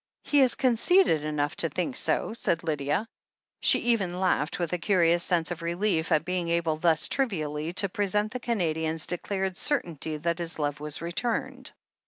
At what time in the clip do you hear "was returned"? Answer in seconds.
10.79-11.71